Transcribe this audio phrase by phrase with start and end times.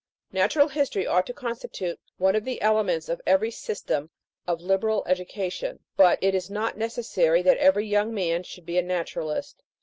[0.31, 4.09] Natural History ought to constitute one of the elements of every system
[4.47, 8.81] of liberal education; but it is not necessary that every young man should be a
[8.81, 9.61] naturalist.